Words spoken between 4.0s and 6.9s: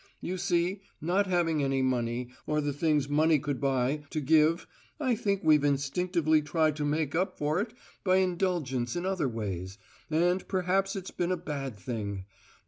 to give, I think we've instinctively tried to